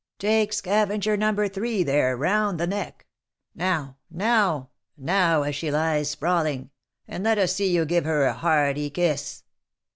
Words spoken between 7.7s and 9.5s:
give her a hearty kiss."